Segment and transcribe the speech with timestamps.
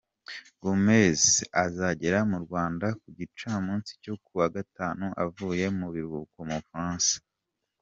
[0.61, 1.21] Gomez
[1.63, 7.15] azagera mu Rwanda ku gicamunsi cyo kuwa gatanu avuye mu biruhuko mu Bufaransa.